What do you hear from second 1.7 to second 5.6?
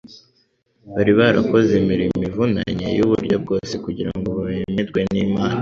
imirimo ivunanye y'uburyo bwose kugira ngo bemerwe n'Imana;